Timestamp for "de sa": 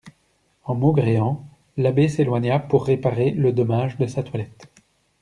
3.99-4.23